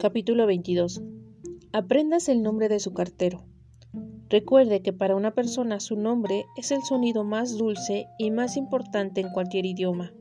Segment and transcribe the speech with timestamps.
[0.00, 1.02] Capítulo 22.
[1.74, 3.44] Aprendas el nombre de su cartero.
[4.30, 9.20] Recuerde que para una persona su nombre es el sonido más dulce y más importante
[9.20, 10.14] en cualquier idioma.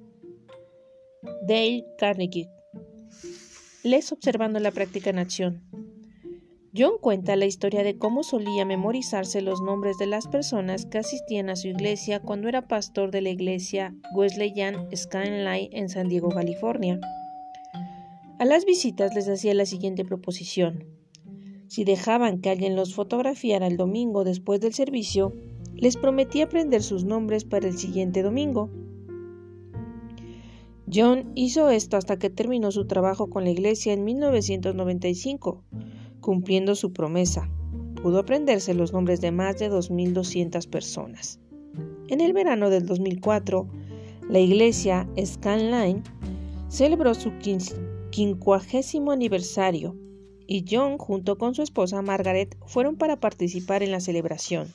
[1.48, 2.50] Dale Carnegie.
[3.86, 5.64] Les observando la práctica en acción.
[6.78, 11.50] John cuenta la historia de cómo solía memorizarse los nombres de las personas que asistían
[11.50, 17.00] a su iglesia cuando era pastor de la iglesia Wesleyan Skyline en San Diego, California.
[18.40, 20.86] A las visitas les hacía la siguiente proposición.
[21.68, 25.34] Si dejaban que alguien los fotografiara el domingo después del servicio,
[25.76, 28.70] les prometía aprender sus nombres para el siguiente domingo.
[30.90, 35.66] John hizo esto hasta que terminó su trabajo con la iglesia en 1995,
[36.22, 37.52] cumpliendo su promesa.
[38.02, 41.42] Pudo aprenderse los nombres de más de 2.200 personas.
[42.08, 43.68] En el verano del 2004,
[44.30, 46.04] la iglesia Scanline
[46.70, 47.38] celebró su
[48.12, 49.96] quincuagésimo aniversario
[50.48, 54.74] y John junto con su esposa Margaret fueron para participar en la celebración.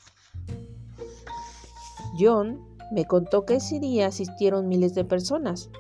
[2.19, 2.61] John
[2.93, 5.71] me contó que ese día asistieron miles de personas,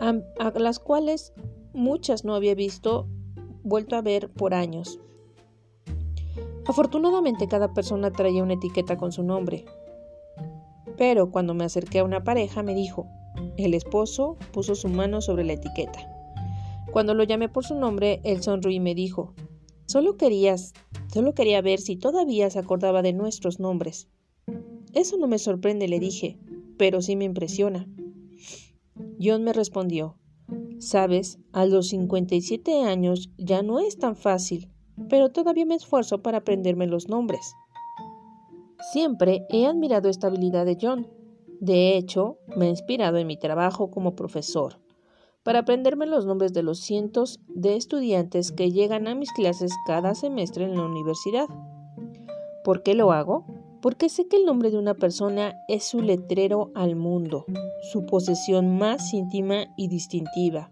[0.00, 1.34] a, las cuales
[1.74, 3.06] muchas no había visto
[3.62, 4.98] vuelto a ver por años.
[6.66, 9.66] Afortunadamente cada persona traía una etiqueta con su nombre.
[10.96, 13.06] Pero cuando me acerqué a una pareja me dijo,
[13.56, 16.11] el esposo puso su mano sobre la etiqueta.
[16.92, 19.32] Cuando lo llamé por su nombre, él sonrió y me dijo,
[19.86, 20.74] solo querías,
[21.10, 24.08] solo quería ver si todavía se acordaba de nuestros nombres.
[24.92, 26.38] Eso no me sorprende, le dije,
[26.76, 27.88] pero sí me impresiona.
[29.18, 30.18] John me respondió,
[30.80, 34.70] sabes, a los 57 años ya no es tan fácil,
[35.08, 37.54] pero todavía me esfuerzo para aprenderme los nombres.
[38.92, 41.08] Siempre he admirado esta habilidad de John.
[41.58, 44.81] De hecho, me ha inspirado en mi trabajo como profesor
[45.42, 50.14] para aprenderme los nombres de los cientos de estudiantes que llegan a mis clases cada
[50.14, 51.46] semestre en la universidad.
[52.64, 53.44] ¿Por qué lo hago?
[53.80, 57.44] Porque sé que el nombre de una persona es su letrero al mundo,
[57.92, 60.70] su posesión más íntima y distintiva.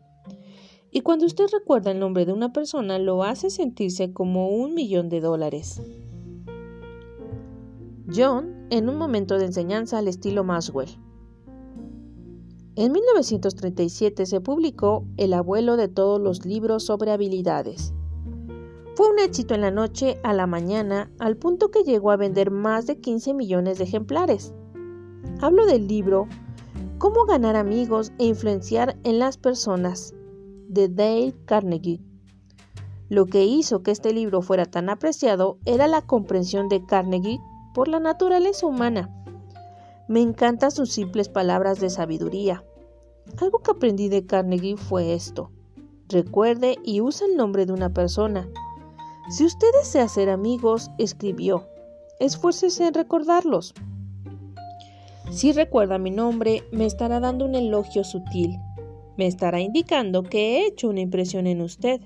[0.92, 5.08] Y cuando usted recuerda el nombre de una persona, lo hace sentirse como un millón
[5.08, 5.80] de dólares.
[8.12, 10.90] John, en un momento de enseñanza al estilo Maxwell.
[12.80, 17.92] En 1937 se publicó El abuelo de todos los libros sobre habilidades.
[18.96, 22.50] Fue un éxito en la noche a la mañana al punto que llegó a vender
[22.50, 24.54] más de 15 millones de ejemplares.
[25.42, 26.26] Hablo del libro
[26.96, 30.14] Cómo ganar amigos e influenciar en las personas
[30.66, 32.00] de Dale Carnegie.
[33.10, 37.40] Lo que hizo que este libro fuera tan apreciado era la comprensión de Carnegie
[37.74, 39.14] por la naturaleza humana.
[40.08, 42.64] Me encantan sus simples palabras de sabiduría,
[43.38, 45.50] algo que aprendí de Carnegie fue esto.
[46.08, 48.48] Recuerde y usa el nombre de una persona.
[49.28, 51.68] Si usted desea ser amigos, escribió,
[52.18, 53.74] esfuércese en recordarlos.
[55.30, 58.58] Si recuerda mi nombre, me estará dando un elogio sutil.
[59.16, 62.00] Me estará indicando que he hecho una impresión en usted.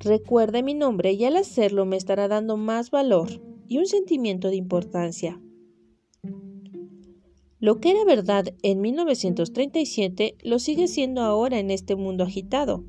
[0.00, 3.28] Recuerde mi nombre y al hacerlo me estará dando más valor
[3.68, 5.40] y un sentimiento de importancia.
[7.58, 12.84] Lo que era verdad en 1937 lo sigue siendo ahora en este mundo agitado.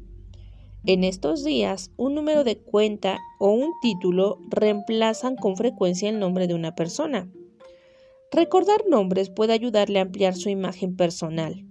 [0.86, 6.48] En estos días, un número de cuenta o un título reemplazan con frecuencia el nombre
[6.48, 7.32] de una persona.
[8.32, 11.66] Recordar nombres puede ayudarle a ampliar su imagen personal,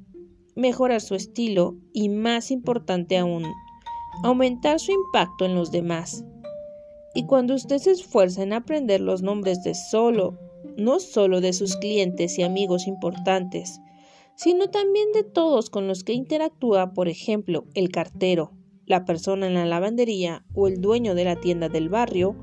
[0.54, 3.44] mejorar su estilo y, más importante aún,
[4.22, 6.24] aumentar su impacto en los demás.
[7.14, 10.38] Y cuando usted se esfuerza en aprender los nombres de solo
[10.76, 13.80] no solo de sus clientes y amigos importantes,
[14.36, 18.52] sino también de todos con los que interactúa, por ejemplo, el cartero,
[18.84, 22.36] la persona en la lavandería o el dueño de la tienda del barrio,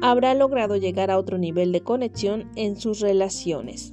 [0.00, 3.92] habrá logrado llegar a otro nivel de conexión en sus relaciones.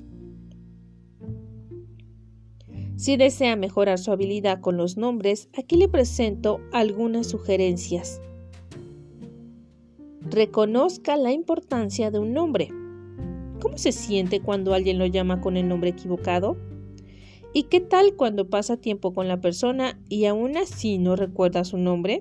[2.95, 8.21] Si desea mejorar su habilidad con los nombres, aquí le presento algunas sugerencias.
[10.21, 12.69] Reconozca la importancia de un nombre.
[13.63, 16.57] ¿Cómo se siente cuando alguien lo llama con el nombre equivocado?
[17.53, 21.77] ¿Y qué tal cuando pasa tiempo con la persona y aún así no recuerda su
[21.77, 22.19] nombre?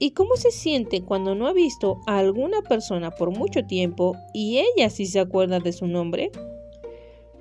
[0.00, 4.58] ¿Y cómo se siente cuando no ha visto a alguna persona por mucho tiempo y
[4.58, 6.32] ella sí se acuerda de su nombre?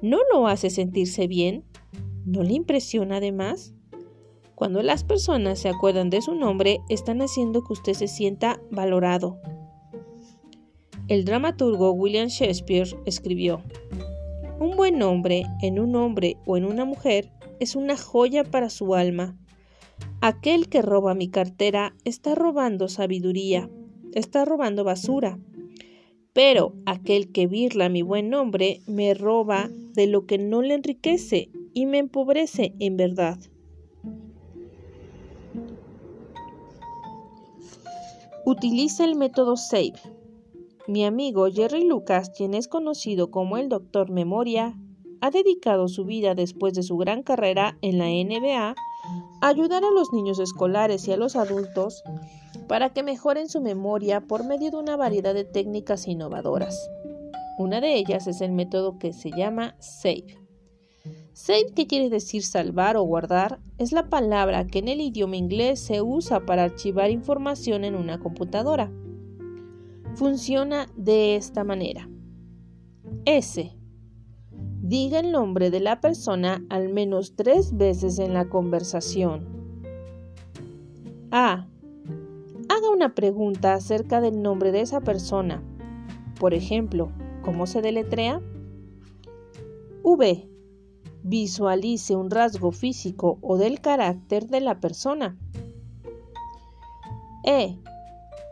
[0.04, 1.64] ¿No lo hace sentirse bien?
[2.24, 3.74] ¿No le impresiona además?
[4.54, 9.40] Cuando las personas se acuerdan de su nombre, están haciendo que usted se sienta valorado,
[11.08, 13.62] el dramaturgo William Shakespeare escribió,
[14.60, 18.96] Un buen nombre en un hombre o en una mujer es una joya para su
[18.96, 19.38] alma,
[20.22, 23.70] Aquel que roba mi cartera está robando sabiduría,
[24.14, 25.38] está robando basura.
[26.34, 31.50] Pero aquel que birla mi buen nombre me roba de lo que no le enriquece
[31.74, 33.38] y me empobrece en verdad.
[38.46, 39.94] Utiliza el método SAVE.
[40.88, 44.78] Mi amigo Jerry Lucas, quien es conocido como el Doctor Memoria,
[45.20, 48.76] ha dedicado su vida después de su gran carrera en la NBA
[49.42, 52.04] a ayudar a los niños escolares y a los adultos
[52.68, 56.90] para que mejoren su memoria por medio de una variedad de técnicas innovadoras.
[57.58, 60.38] Una de ellas es el método que se llama SAVE.
[61.34, 65.80] Save, que quiere decir salvar o guardar, es la palabra que en el idioma inglés
[65.80, 68.92] se usa para archivar información en una computadora.
[70.16, 72.10] Funciona de esta manera.
[73.26, 73.76] S.
[74.82, 79.46] Diga el nombre de la persona al menos tres veces en la conversación.
[81.32, 81.68] A.
[82.70, 85.62] Haga una pregunta acerca del nombre de esa persona.
[86.40, 87.12] Por ejemplo,
[87.44, 88.42] ¿cómo se deletrea?
[90.02, 90.50] V.
[91.24, 95.38] Visualice un rasgo físico o del carácter de la persona.
[97.44, 97.78] E.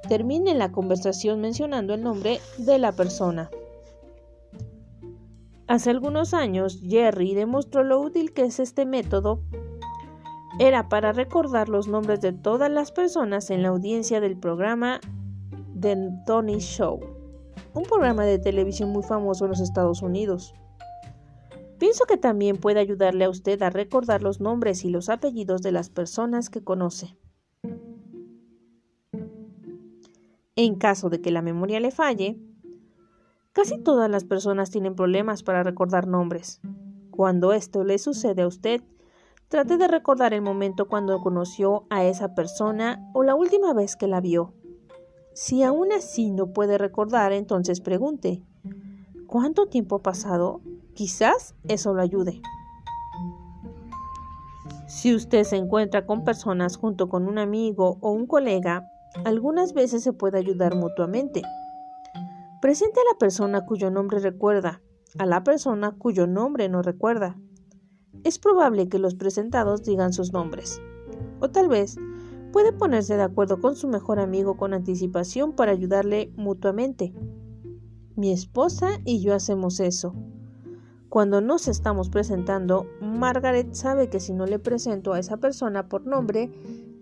[0.07, 3.49] Termine la conversación mencionando el nombre de la persona.
[5.67, 9.41] Hace algunos años, Jerry demostró lo útil que es este método
[10.59, 14.99] era para recordar los nombres de todas las personas en la audiencia del programa
[15.79, 15.97] The
[16.27, 16.99] Tony Show,
[17.73, 20.53] un programa de televisión muy famoso en los Estados Unidos.
[21.79, 25.71] Pienso que también puede ayudarle a usted a recordar los nombres y los apellidos de
[25.71, 27.17] las personas que conoce.
[30.55, 32.37] En caso de que la memoria le falle,
[33.51, 36.61] casi todas las personas tienen problemas para recordar nombres.
[37.11, 38.81] Cuando esto le sucede a usted,
[39.53, 44.07] Trate de recordar el momento cuando conoció a esa persona o la última vez que
[44.07, 44.51] la vio.
[45.35, 48.41] Si aún así no puede recordar, entonces pregunte,
[49.27, 50.61] ¿cuánto tiempo ha pasado?
[50.95, 52.41] Quizás eso lo ayude.
[54.87, 58.89] Si usted se encuentra con personas junto con un amigo o un colega,
[59.25, 61.41] algunas veces se puede ayudar mutuamente.
[62.61, 64.81] Presente a la persona cuyo nombre recuerda,
[65.17, 67.37] a la persona cuyo nombre no recuerda
[68.23, 70.81] es probable que los presentados digan sus nombres.
[71.39, 71.97] O tal vez
[72.51, 77.13] puede ponerse de acuerdo con su mejor amigo con anticipación para ayudarle mutuamente.
[78.15, 80.13] Mi esposa y yo hacemos eso.
[81.09, 86.05] Cuando nos estamos presentando, Margaret sabe que si no le presento a esa persona por
[86.07, 86.51] nombre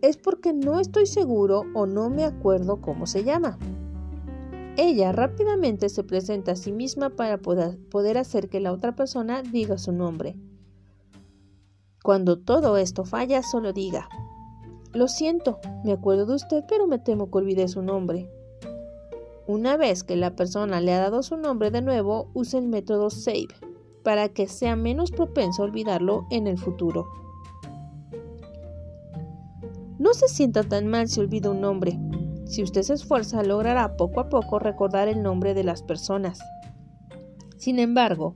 [0.02, 3.58] es porque no estoy seguro o no me acuerdo cómo se llama.
[4.78, 9.78] Ella rápidamente se presenta a sí misma para poder, hacer que la otra persona diga
[9.78, 10.36] su nombre.
[12.04, 14.10] Cuando todo esto falla, solo diga,
[14.94, 18.30] lo siento, me acuerdo de usted, pero me temo que olvidé su nombre.
[19.46, 23.10] Una vez que la persona le ha dado su nombre de nuevo, use el método
[23.10, 23.50] SAVE
[24.04, 27.21] para que sea menos propenso a olvidarlo en el futuro.
[30.02, 32.00] No se sienta tan mal si olvida un nombre.
[32.46, 36.40] Si usted se esfuerza, logrará poco a poco recordar el nombre de las personas.
[37.58, 38.36] Sin embargo,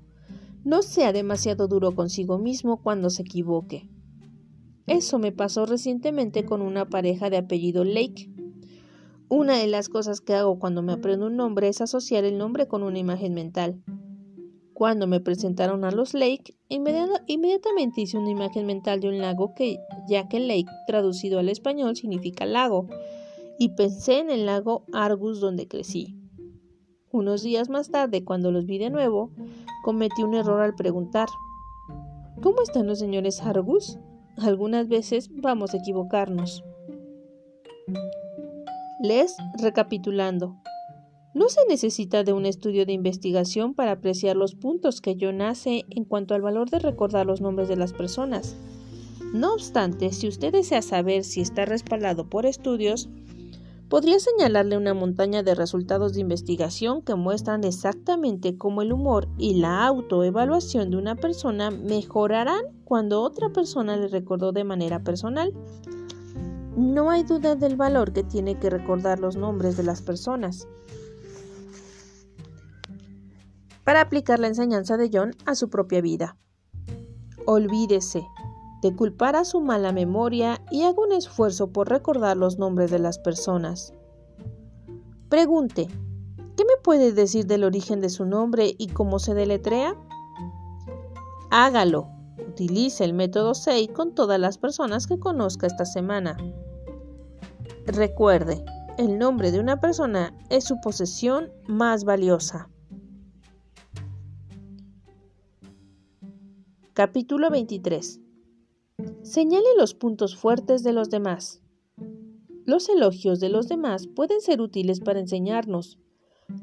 [0.63, 3.89] no sea demasiado duro consigo mismo cuando se equivoque.
[4.85, 8.29] Eso me pasó recientemente con una pareja de apellido Lake.
[9.27, 12.67] Una de las cosas que hago cuando me aprendo un nombre es asociar el nombre
[12.67, 13.81] con una imagen mental.
[14.75, 19.79] Cuando me presentaron a los Lake, inmediatamente hice una imagen mental de un lago que,
[20.09, 22.89] ya que Lake traducido al español significa lago,
[23.57, 26.17] y pensé en el lago Argus donde crecí.
[27.09, 29.31] Unos días más tarde, cuando los vi de nuevo,
[29.81, 31.29] cometí un error al preguntar,
[32.41, 33.97] ¿Cómo están los señores Argus?
[34.35, 36.65] Algunas veces vamos a equivocarnos.
[38.99, 40.57] Les, recapitulando,
[41.35, 45.85] no se necesita de un estudio de investigación para apreciar los puntos que yo nace
[45.89, 48.55] en cuanto al valor de recordar los nombres de las personas.
[49.33, 53.09] No obstante, si usted desea saber si está respaldado por estudios,
[53.89, 59.59] Podría señalarle una montaña de resultados de investigación que muestran exactamente cómo el humor y
[59.59, 65.53] la autoevaluación de una persona mejorarán cuando otra persona le recordó de manera personal.
[66.75, 70.67] No hay duda del valor que tiene que recordar los nombres de las personas.
[73.85, 76.37] Para aplicar la enseñanza de John a su propia vida.
[77.45, 78.27] Olvídese,
[78.81, 82.99] de culpar a su mala memoria y haga un esfuerzo por recordar los nombres de
[82.99, 83.93] las personas.
[85.29, 85.87] Pregunte,
[86.57, 89.95] ¿qué me puede decir del origen de su nombre y cómo se deletrea?
[91.51, 92.09] Hágalo.
[92.47, 96.37] Utilice el método SEI con todas las personas que conozca esta semana.
[97.85, 98.63] Recuerde,
[98.97, 102.69] el nombre de una persona es su posesión más valiosa.
[106.95, 108.21] Capítulo 23.
[109.21, 111.61] Señale los puntos fuertes de los demás.
[112.63, 115.99] Los elogios de los demás pueden ser útiles para enseñarnos,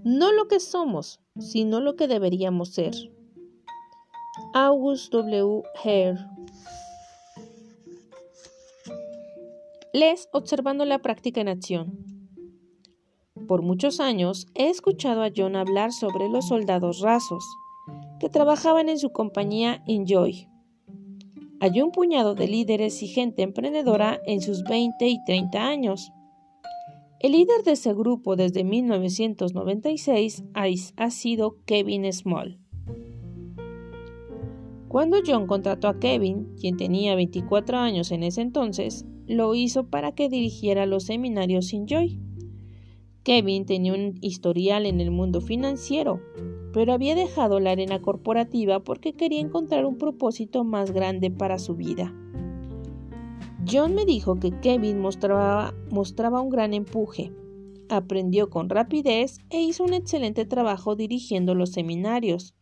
[0.05, 2.95] no lo que somos, sino lo que deberíamos ser.
[4.55, 5.65] August W.
[5.85, 6.17] Hare
[9.93, 12.07] Les observando la práctica en acción.
[13.47, 17.45] Por muchos años he escuchado a John hablar sobre los soldados rasos
[18.23, 20.47] que trabajaban en su compañía Enjoy.
[21.59, 26.12] Hay un puñado de líderes y gente emprendedora en sus 20 y 30 años.
[27.19, 32.61] El líder de ese grupo desde 1996 ha sido Kevin Small.
[34.87, 40.12] Cuando John contrató a Kevin, quien tenía 24 años en ese entonces, lo hizo para
[40.12, 42.21] que dirigiera los seminarios Enjoy.
[43.25, 46.21] Kevin tenía un historial en el mundo financiero,
[46.73, 51.75] pero había dejado la arena corporativa porque quería encontrar un propósito más grande para su
[51.75, 52.12] vida.
[53.71, 57.33] John me dijo que Kevin mostraba, mostraba un gran empuje,
[57.88, 62.55] aprendió con rapidez e hizo un excelente trabajo dirigiendo los seminarios.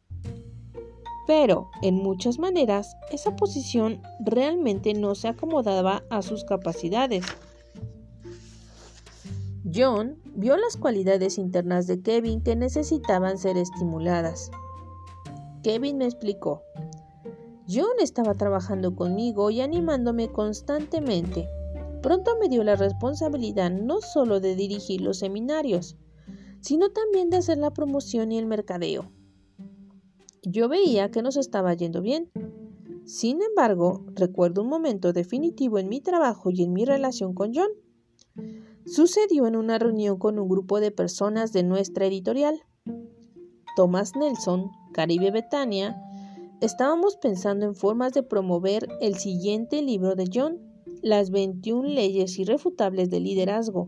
[1.26, 7.24] Pero, en muchas maneras, esa posición realmente no se acomodaba a sus capacidades.
[9.74, 14.50] John vio las cualidades internas de Kevin que necesitaban ser estimuladas.
[15.62, 16.62] Kevin me explicó.
[17.68, 21.48] John estaba trabajando conmigo y animándome constantemente.
[22.02, 25.96] Pronto me dio la responsabilidad no solo de dirigir los seminarios,
[26.60, 29.12] sino también de hacer la promoción y el mercadeo.
[30.42, 32.30] Yo veía que nos estaba yendo bien.
[33.04, 37.70] Sin embargo, recuerdo un momento definitivo en mi trabajo y en mi relación con John.
[38.90, 42.60] Sucedió en una reunión con un grupo de personas de nuestra editorial.
[43.76, 45.96] Thomas Nelson, Caribe Betania,
[46.60, 50.58] estábamos pensando en formas de promover el siguiente libro de John,
[51.02, 53.86] Las 21 leyes irrefutables del liderazgo.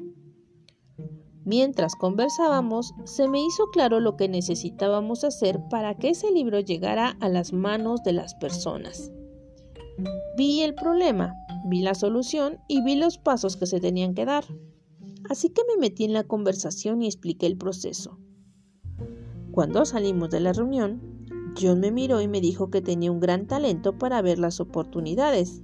[1.44, 7.16] Mientras conversábamos, se me hizo claro lo que necesitábamos hacer para que ese libro llegara
[7.18, 9.10] a las manos de las personas.
[10.36, 11.34] Vi el problema,
[11.66, 14.44] vi la solución y vi los pasos que se tenían que dar.
[15.28, 18.18] Así que me metí en la conversación y expliqué el proceso.
[19.52, 21.00] Cuando salimos de la reunión,
[21.60, 25.62] John me miró y me dijo que tenía un gran talento para ver las oportunidades.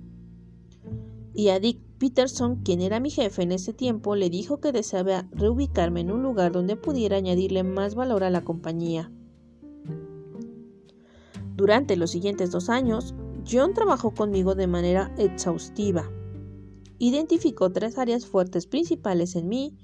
[1.34, 5.28] Y a Dick Peterson, quien era mi jefe en ese tiempo, le dijo que deseaba
[5.32, 9.10] reubicarme en un lugar donde pudiera añadirle más valor a la compañía.
[11.56, 13.14] Durante los siguientes dos años,
[13.50, 16.08] John trabajó conmigo de manera exhaustiva
[16.98, 19.76] identificó tres áreas fuertes principales en mí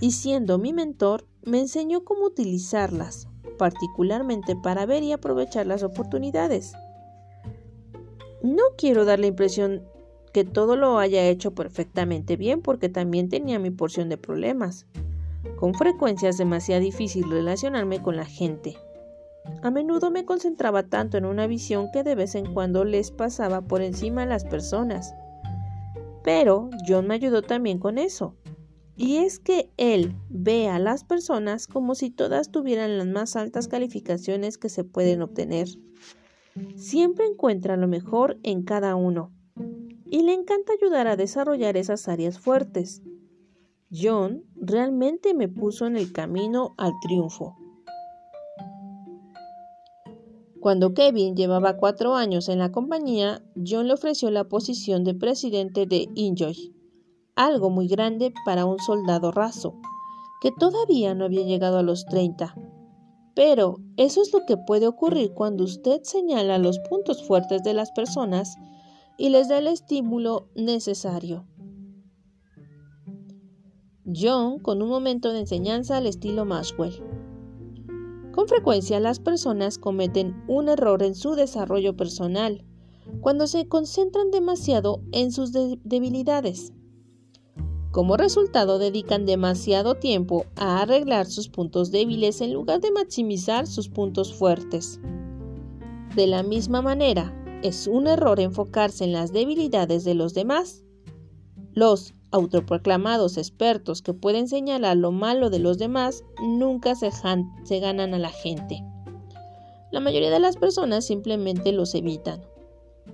[0.00, 6.72] y siendo mi mentor me enseñó cómo utilizarlas, particularmente para ver y aprovechar las oportunidades.
[8.42, 9.82] No quiero dar la impresión
[10.32, 14.86] que todo lo haya hecho perfectamente bien porque también tenía mi porción de problemas.
[15.56, 18.76] Con frecuencia es demasiado difícil relacionarme con la gente.
[19.62, 23.62] A menudo me concentraba tanto en una visión que de vez en cuando les pasaba
[23.62, 25.14] por encima a las personas.
[26.28, 28.36] Pero John me ayudó también con eso.
[28.96, 33.66] Y es que él ve a las personas como si todas tuvieran las más altas
[33.66, 35.68] calificaciones que se pueden obtener.
[36.76, 39.32] Siempre encuentra lo mejor en cada uno.
[40.04, 43.00] Y le encanta ayudar a desarrollar esas áreas fuertes.
[43.90, 47.56] John realmente me puso en el camino al triunfo.
[50.60, 55.86] Cuando Kevin llevaba cuatro años en la compañía, John le ofreció la posición de presidente
[55.86, 56.74] de Enjoy,
[57.36, 59.74] algo muy grande para un soldado raso,
[60.40, 62.56] que todavía no había llegado a los 30.
[63.36, 67.92] Pero eso es lo que puede ocurrir cuando usted señala los puntos fuertes de las
[67.92, 68.56] personas
[69.16, 71.46] y les da el estímulo necesario.
[74.12, 76.94] John con un momento de enseñanza al estilo Maxwell.
[78.38, 82.64] Con frecuencia las personas cometen un error en su desarrollo personal
[83.20, 85.50] cuando se concentran demasiado en sus
[85.82, 86.72] debilidades.
[87.90, 93.88] Como resultado dedican demasiado tiempo a arreglar sus puntos débiles en lugar de maximizar sus
[93.88, 95.00] puntos fuertes.
[96.14, 100.84] De la misma manera, es un error enfocarse en las debilidades de los demás.
[101.72, 107.10] Los autoproclamados expertos que pueden señalar lo malo de los demás nunca se,
[107.80, 108.84] ganan a la gente.
[109.90, 112.42] La mayoría de las personas simplemente los evitan.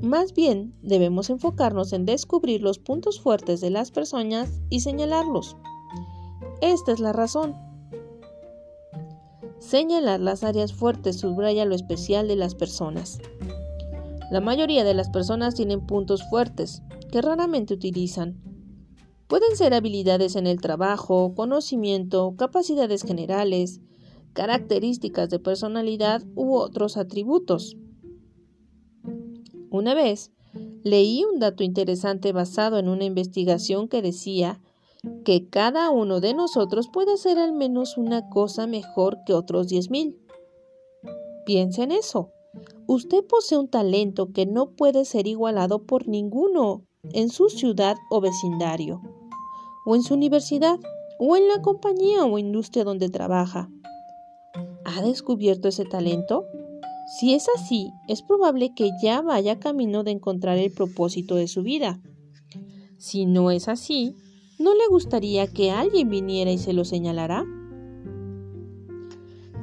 [0.01, 5.57] Más bien, debemos enfocarnos en descubrir los puntos fuertes de las personas y señalarlos.
[6.61, 7.55] Esta es la razón.
[9.59, 13.19] Señalar las áreas fuertes subraya lo especial de las personas.
[14.31, 18.43] La mayoría de las personas tienen puntos fuertes que raramente utilizan.
[19.29, 23.81] Pueden ser habilidades en el trabajo, conocimiento, capacidades generales,
[24.35, 27.77] características de personalidad u otros atributos.
[29.71, 30.31] Una vez
[30.83, 34.61] leí un dato interesante basado en una investigación que decía
[35.25, 40.17] que cada uno de nosotros puede hacer al menos una cosa mejor que otros 10.000.
[41.47, 42.31] Piensa en eso.
[42.87, 48.21] Usted posee un talento que no puede ser igualado por ninguno en su ciudad o
[48.21, 49.01] vecindario,
[49.85, 50.79] o en su universidad,
[51.19, 53.69] o en la compañía o industria donde trabaja.
[54.85, 56.45] ¿Ha descubierto ese talento?
[57.19, 61.63] Si es así, es probable que ya vaya camino de encontrar el propósito de su
[61.63, 62.01] vida.
[62.99, 64.15] Si no es así,
[64.59, 67.45] ¿no le gustaría que alguien viniera y se lo señalara?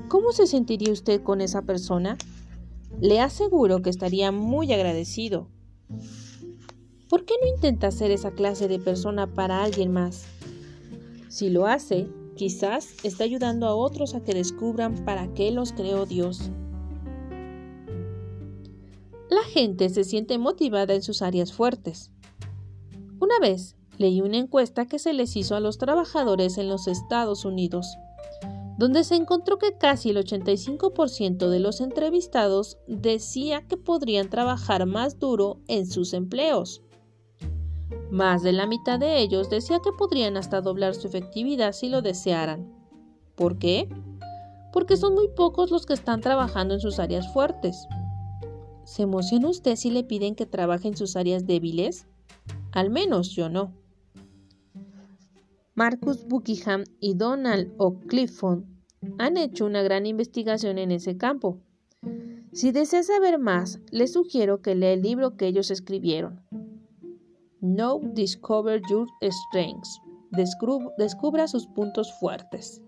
[0.07, 2.17] ¿Cómo se sentiría usted con esa persona?
[2.99, 5.47] Le aseguro que estaría muy agradecido.
[7.11, 10.23] ¿Por qué no intenta ser esa clase de persona para alguien más?
[11.27, 16.05] Si lo hace, quizás está ayudando a otros a que descubran para qué los creó
[16.05, 16.49] Dios.
[19.29, 22.11] La gente se siente motivada en sus áreas fuertes.
[23.19, 27.43] Una vez leí una encuesta que se les hizo a los trabajadores en los Estados
[27.43, 27.97] Unidos,
[28.77, 35.19] donde se encontró que casi el 85% de los entrevistados decía que podrían trabajar más
[35.19, 36.81] duro en sus empleos.
[38.09, 42.01] Más de la mitad de ellos decía que podrían hasta doblar su efectividad si lo
[42.01, 42.71] desearan.
[43.35, 43.87] ¿Por qué?
[44.73, 47.87] Porque son muy pocos los que están trabajando en sus áreas fuertes.
[48.83, 52.07] ¿Se emociona usted si le piden que trabaje en sus áreas débiles?
[52.71, 53.73] Al menos yo no.
[55.75, 58.63] Marcus Buckingham y Donald O'Clifford
[59.17, 61.59] han hecho una gran investigación en ese campo.
[62.51, 66.41] Si desea saber más, le sugiero que lea el libro que ellos escribieron.
[67.61, 70.01] No Discover Your Strengths.
[70.97, 72.81] descubra sus puntos fuertes.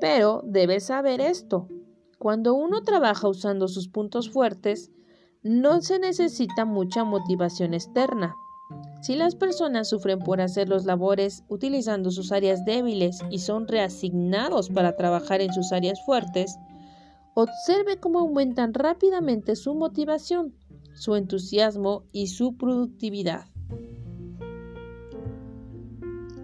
[0.00, 1.68] Pero debe saber esto.
[2.18, 4.90] Cuando uno trabaja usando sus puntos fuertes,
[5.42, 8.34] no se necesita mucha motivación externa.
[9.02, 14.70] Si las personas sufren por hacer los labores utilizando sus áreas débiles y son reasignados
[14.70, 16.56] para trabajar en sus áreas fuertes,
[17.34, 20.54] observe cómo aumentan rápidamente su motivación,
[20.98, 23.46] su entusiasmo y su productividad.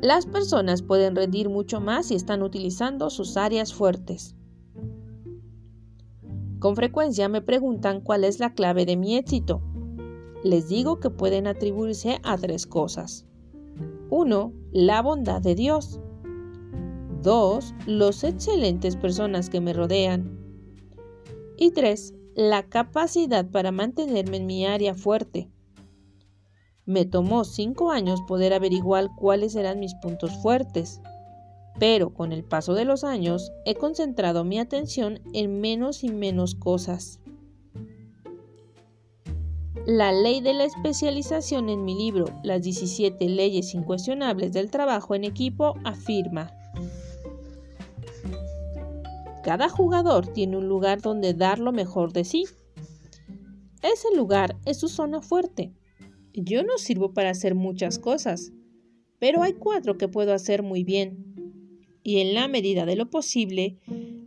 [0.01, 4.37] Las personas pueden rendir mucho más si están utilizando sus áreas fuertes.
[6.59, 9.61] Con frecuencia me preguntan cuál es la clave de mi éxito.
[10.45, 13.27] Les digo que pueden atribuirse a tres cosas.
[14.11, 14.53] 1.
[14.73, 16.01] La bondad de Dios.
[17.23, 17.75] 2.
[17.87, 20.39] Los excelentes personas que me rodean.
[21.57, 22.15] Y 3.
[22.35, 25.49] La capacidad para mantenerme en mi área fuerte.
[26.85, 31.01] Me tomó cinco años poder averiguar cuáles eran mis puntos fuertes
[31.79, 36.55] pero con el paso de los años he concentrado mi atención en menos y menos
[36.55, 37.21] cosas.
[39.87, 45.25] La ley de la especialización en mi libro Las 17 leyes incuestionables del trabajo en
[45.25, 46.51] equipo afirma,
[49.45, 52.45] cada jugador tiene un lugar donde dar lo mejor de sí.
[53.83, 55.75] Ese lugar es su zona fuerte.
[56.33, 58.53] Yo no sirvo para hacer muchas cosas,
[59.19, 61.35] pero hay cuatro que puedo hacer muy bien
[62.03, 63.79] y en la medida de lo posible,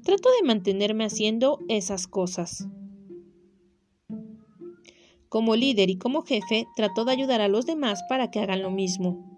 [0.03, 2.67] trato de mantenerme haciendo esas cosas.
[5.29, 8.69] Como líder y como jefe, trato de ayudar a los demás para que hagan lo
[8.69, 9.37] mismo,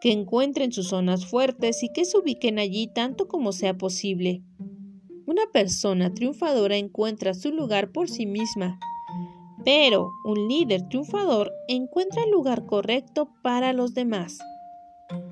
[0.00, 4.42] que encuentren sus zonas fuertes y que se ubiquen allí tanto como sea posible.
[5.26, 8.78] Una persona triunfadora encuentra su lugar por sí misma,
[9.64, 14.38] pero un líder triunfador encuentra el lugar correcto para los demás.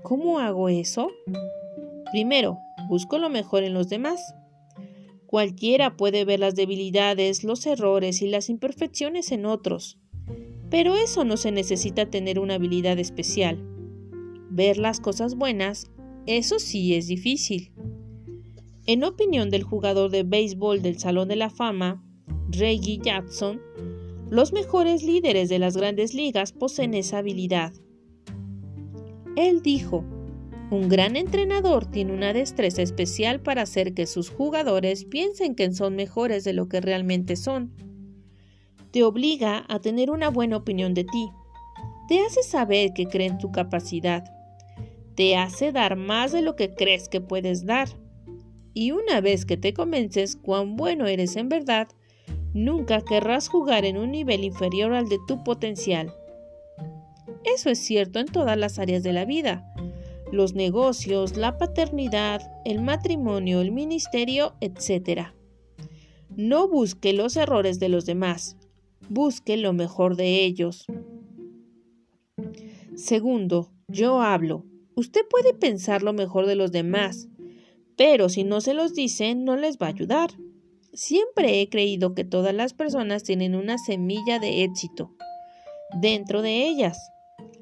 [0.03, 1.13] ¿Cómo hago eso?
[2.11, 4.35] Primero, busco lo mejor en los demás.
[5.27, 10.01] Cualquiera puede ver las debilidades, los errores y las imperfecciones en otros,
[10.71, 13.65] pero eso no se necesita tener una habilidad especial.
[14.51, 15.93] Ver las cosas buenas,
[16.27, 17.73] eso sí es difícil.
[18.87, 22.05] En opinión del jugador de béisbol del Salón de la Fama,
[22.51, 23.63] Reggie Jackson,
[24.29, 27.73] los mejores líderes de las grandes ligas poseen esa habilidad.
[29.37, 30.05] Él dijo,
[30.71, 35.97] un gran entrenador tiene una destreza especial para hacer que sus jugadores piensen que son
[35.97, 37.73] mejores de lo que realmente son.
[38.91, 41.31] Te obliga a tener una buena opinión de ti.
[42.09, 44.25] Te hace saber que cree en tu capacidad.
[45.15, 47.89] Te hace dar más de lo que crees que puedes dar.
[48.75, 51.89] Y una vez que te convences cuán bueno eres en verdad,
[52.53, 56.13] nunca querrás jugar en un nivel inferior al de tu potencial.
[57.45, 59.73] Eso es cierto en todas las áreas de la vida.
[60.33, 65.29] Los negocios, la paternidad, el matrimonio, el ministerio, etc.
[66.37, 68.57] No busque los errores de los demás,
[69.09, 70.87] busque lo mejor de ellos.
[72.97, 74.65] Segundo, yo hablo.
[74.97, 77.29] Usted puede pensar lo mejor de los demás,
[77.97, 80.31] pero si no se los dice, no les va a ayudar.
[80.93, 85.15] Siempre he creído que todas las personas tienen una semilla de éxito
[86.01, 86.99] dentro de ellas.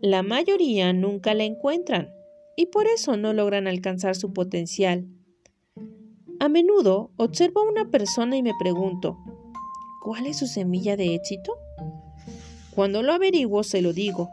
[0.01, 2.11] La mayoría nunca la encuentran
[2.57, 5.07] y por eso no logran alcanzar su potencial.
[6.41, 9.19] A menudo observo a una persona y me pregunto,
[10.03, 11.55] ¿cuál es su semilla de éxito?
[12.75, 14.29] Cuando lo averiguo se lo digo.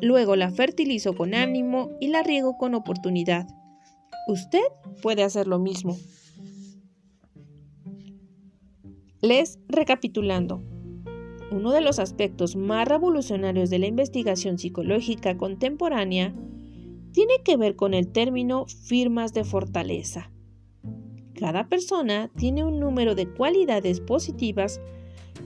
[0.00, 3.48] Luego la fertilizo con ánimo y la riego con oportunidad.
[4.26, 4.62] Usted
[5.02, 5.96] puede hacer lo mismo.
[9.20, 10.62] Les recapitulando.
[11.50, 16.34] Uno de los aspectos más revolucionarios de la investigación psicológica contemporánea
[17.12, 20.30] tiene que ver con el término firmas de fortaleza.
[21.34, 24.80] Cada persona tiene un número de cualidades positivas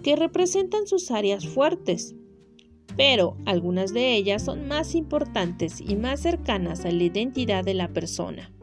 [0.02, 2.14] que representan sus áreas fuertes,
[2.96, 7.88] pero algunas de ellas son más importantes y más cercanas a la identidad de la
[7.92, 8.53] persona.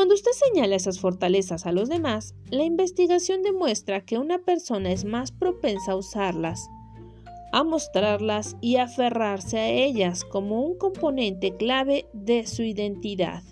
[0.00, 5.04] Cuando usted señala esas fortalezas a los demás, la investigación demuestra que una persona es
[5.04, 6.70] más propensa a usarlas,
[7.52, 13.42] a mostrarlas y aferrarse a ellas como un componente clave de su identidad.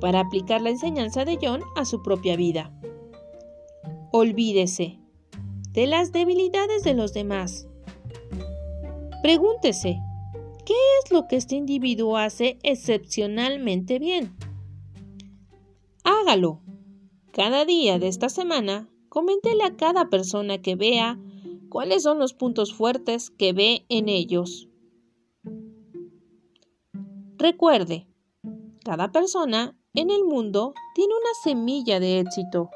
[0.00, 2.72] Para aplicar la enseñanza de John a su propia vida.
[4.12, 5.00] Olvídese
[5.72, 7.66] de las debilidades de los demás.
[9.22, 9.98] Pregúntese,
[10.68, 14.36] ¿Qué es lo que este individuo hace excepcionalmente bien?
[16.04, 16.60] Hágalo.
[17.32, 21.18] Cada día de esta semana, coméntele a cada persona que vea
[21.70, 24.68] cuáles son los puntos fuertes que ve en ellos.
[27.38, 28.06] Recuerde,
[28.84, 32.68] cada persona en el mundo tiene una semilla de éxito.